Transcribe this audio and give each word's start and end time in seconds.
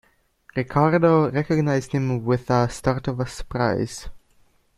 Ricardo 0.55 1.29
recognised 1.29 1.91
him 1.91 2.25
with 2.25 2.49
a 2.49 2.67
start 2.69 3.07
of 3.07 3.29
surprise. 3.29 4.09